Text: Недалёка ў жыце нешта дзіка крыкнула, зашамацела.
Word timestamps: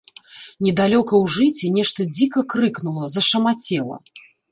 Недалёка 0.67 1.13
ў 1.17 1.25
жыце 1.35 1.69
нешта 1.77 2.05
дзіка 2.15 2.43
крыкнула, 2.55 3.11
зашамацела. 3.17 4.01